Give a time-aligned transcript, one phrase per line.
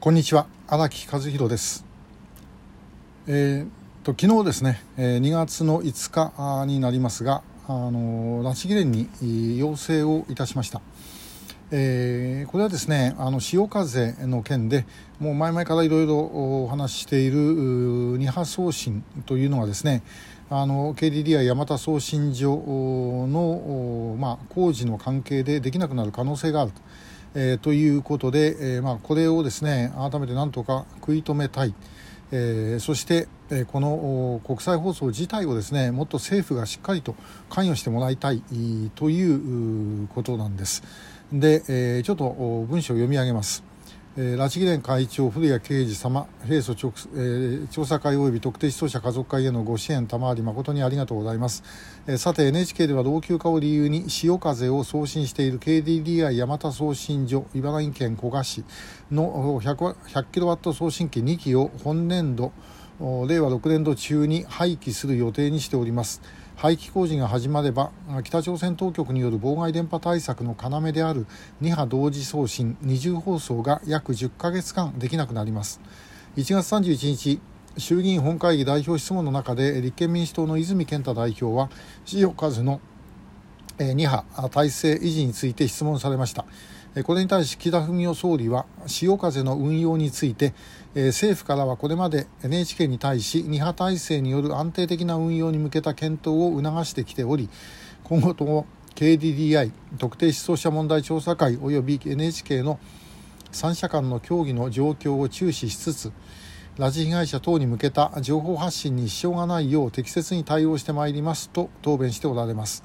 [0.00, 1.84] こんにちは荒木和弘です
[3.26, 6.10] えー、と昨日ですね、えー、2月の5
[6.62, 9.08] 日になりますがあの拉致議連に
[9.58, 10.80] 要請をいたしました
[11.72, 14.86] えー、これはですねあの潮風の件で
[15.18, 17.36] もう前々からいろいろお話ししている
[18.18, 20.04] 二波送信というのがですね
[20.48, 22.56] あの KDDI 山田送信所
[23.26, 26.80] の、まあ、工事の関係でできなくなる可能性があると。
[27.34, 31.74] えー、ということで、えーまあ、これをですね改めてなんとか食い止めたい、
[32.32, 37.14] えー、そして、えー、この国際放送自体をですねもっと政府がしっかりと
[37.50, 38.42] 関与してもらいたい
[38.94, 40.82] ということなんです。
[41.32, 42.30] で、えー、ちょっと
[42.68, 43.67] 文章を読み上げます。
[44.20, 51.62] え、拉致議連会長古谷啓二様平素直、えー、調査会及び特定失踪者家族会へのご支援賜り誠にありがとうございます、
[52.08, 58.64] えー、さて NHK では老朽化を理由に潮風を送信している KDDI 山田送信所茨城県古河市
[59.12, 62.50] の 100, 100キロワット送信機2機を本年度
[62.98, 66.20] 令和6年度中に廃棄する予定にしております。
[66.58, 67.92] 廃棄工事が始まれば
[68.24, 71.24] 北朝鮮当局による妨害電波対策の要である
[71.62, 75.80] 2波同時送信二重放送が約10ヶ月間できなくなります。
[76.36, 77.40] 1月31日
[77.76, 81.70] 衆議院本会議代表質問の中で立憲民主党の泉健太代表は
[82.04, 82.80] 潮風の
[83.78, 86.44] 2波体制維持について質問されました。
[87.04, 90.54] これに対し木田文雄総理は潮風の運用について
[90.94, 97.48] 政府からはこれまで NHK に対し2波体制による安定的な運用に向けた検討を促してきており
[98.04, 102.80] 今後とも KDDI 特定失踪者問題調査会及び NHK の
[103.52, 106.12] 3者間の協議の状況を注視しつつ
[106.78, 112.84] 拉致被害者等に向けた情報発信に支障がないよう適切に対応してまいりますと答弁しておられます。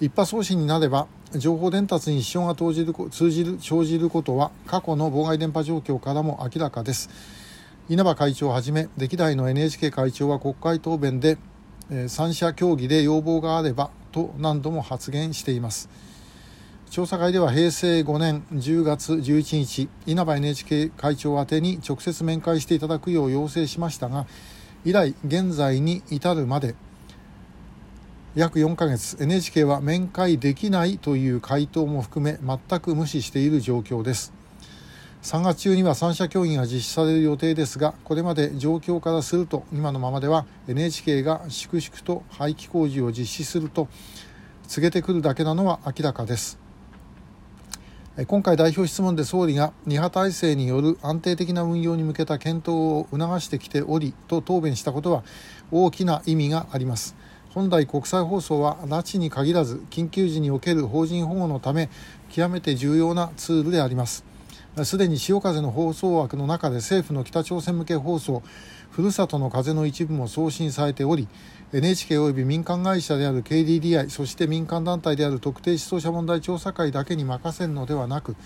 [0.00, 7.08] 一波送信になれば情報伝達に支障が生じる通じる生じることは過去の妨害電波状況からも明らかです。
[7.88, 11.38] 稲葉会長をはじめ歴代の NHK 会長は国会答弁で、
[11.90, 15.88] えー、三者協議で要望があればと何度も発言しています。
[16.90, 24.26] 調査会では平成5年10月11日稲葉 NHK 会長宛てに直接面会していただくよう要請しましたが
[24.84, 26.74] 以来現在に至るまで
[28.36, 29.16] 約4ヶ月。
[29.20, 34.32] NHK は面会できないという回答も含め全く無視している状況です。
[35.24, 43.88] 3月中には三者協議が実施される予定ですがこれまで状況からすると今のままでは NHK が粛々と廃棄工事を実施すると
[44.68, 46.60] 告げてくるだけなのは明らかです。
[48.28, 55.24] 今回代表質問で総理が2波体制による安定的な運用に向けた検討を促してきておりと答弁したことは
[55.72, 57.16] 大きな意味があります。
[57.52, 61.90] 本来国際放送は拉致に限らず緊急時における邦人保護のため
[62.30, 64.24] 極めて重要なツールであります。
[64.84, 68.44] すでに潮風の放送枠の中で政府の北朝鮮向け放送
[68.92, 71.26] ふるさとの風の一部も送信されており
[71.72, 78.36] NHK 及び民間会社である KDDI そして民間団体である特定失踪者問題調査会だけに任せるのではなく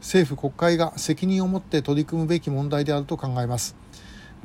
[0.00, 3.74] 政府国会が責任を持って取り組むべき問題であると考えます。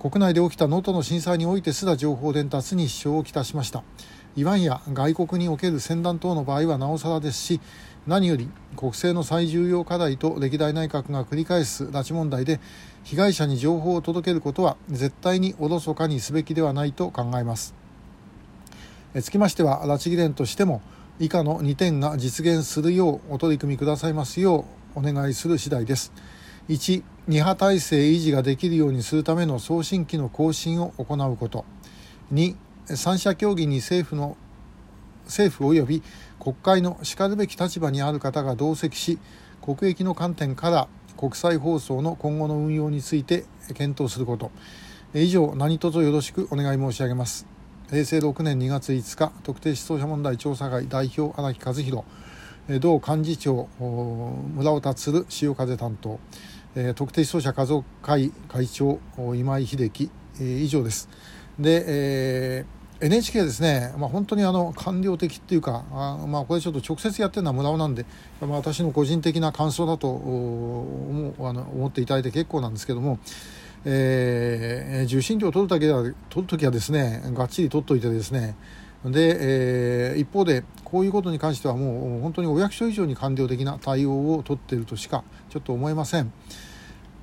[0.01, 3.83] 国内で起きた能登の震災においてすら情報伝達に支障をきたしました。
[4.35, 7.61] イワンや外国における船団等の場合はなおさらですし
[8.07, 12.59] 何より国政の最重要課題と歴代内閣が繰り返す拉致問題で
[13.03, 17.75] 被害者に情報を届けることは絶対におろそかにすべきではないと考えます。
[19.21, 20.81] つきましては拉致議連としても
[21.19, 26.11] 以下の2点が実現するようお取り組みくださいますようお願いする次第です。
[26.69, 31.65] 1、2波体制維持ができるようにするための送信機の更新を行うこと。
[32.33, 32.55] 2、
[32.95, 34.35] 三者協議に政府の
[35.25, 36.03] 政府及び
[36.39, 39.19] 国会のしかるべき立場にある方が同席し、
[39.61, 43.45] 国益の観点から国際放送の今後の運用について
[43.75, 44.49] 検討すること。
[45.13, 47.45] 以上、何卒よろしくお願い申し上げます。
[47.91, 52.03] 平成6年2月5日、特定失踪者問題調査会代表荒木和弘。
[52.79, 56.19] 同幹事長村尾達潮風担当
[56.95, 58.99] 特定失踪者家族会会長
[59.35, 60.09] 今井秀樹
[60.39, 61.09] 以上です
[61.59, 68.05] で、えー、NHK ですね、まあ、本当にあの官僚的っていうかあ、まあ、これちょっと直接やってるのは村尾なんで、
[68.39, 73.19] まあ、私の個人的な感想だと思あの思っていただいて結構なんですけども、
[73.85, 78.55] えー、受信料を取るだけでは取るときはですねがっちり取っといてですね
[79.05, 86.31] で、えー、一方でこういうことに関してはもう本当にお役所以上に官僚的な対応を取っているとしかちょっと思えません。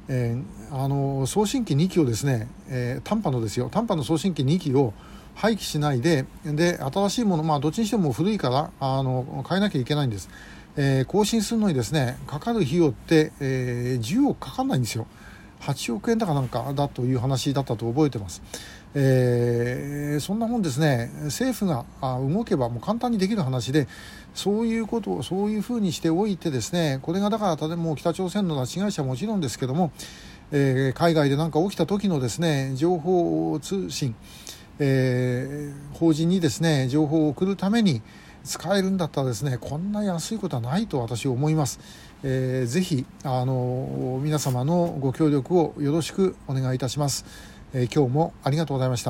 [0.09, 4.95] えー、あの送信機2機をですね、えー、短波のですよ短波の送信機2機を
[5.35, 10.29] 廃棄しないでで新しいものまあどっちにしても古いからあの変えなきゃいけないんです、
[10.77, 15.07] えー、更新するのにですねかかる費用って、えー、10億かかんないんですよ。
[15.61, 18.43] 8億円だかなんかだという話だったと覚えてます。
[18.95, 23.87] えー、そんなもんですね政府が動けばもう簡単にできる話で
[24.35, 29.93] そういうことをそういうふうにしておいてですねこれがだから例えば北朝鮮の拉致被害者はもちろんですけども、
[30.53, 34.15] えー、海外で何か起きた時のですね情報通信、
[34.79, 38.01] えー、法人にですね情報を送るために
[38.49, 41.79] 使えるんだったらですねこんな安いことはないと私は思います。
[42.25, 47.27] えー、ぜひあの皆様のご協力をよろしくお願いいたします。
[47.75, 49.07] えー、今日もありがとうございました。